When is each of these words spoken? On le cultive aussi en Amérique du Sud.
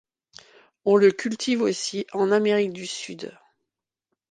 On 0.83 0.95
le 0.95 1.11
cultive 1.11 1.61
aussi 1.61 2.07
en 2.11 2.31
Amérique 2.31 2.73
du 2.73 2.87
Sud. 2.87 3.37